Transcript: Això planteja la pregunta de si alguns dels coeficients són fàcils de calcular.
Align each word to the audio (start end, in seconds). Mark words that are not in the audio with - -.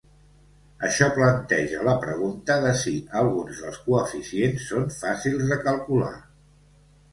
Això 0.85 1.09
planteja 1.17 1.83
la 1.87 1.93
pregunta 2.05 2.57
de 2.65 2.73
si 2.85 2.95
alguns 3.21 3.61
dels 3.67 3.79
coeficients 3.91 4.67
són 4.73 4.91
fàcils 4.99 5.47
de 5.55 5.61
calcular. 5.71 6.13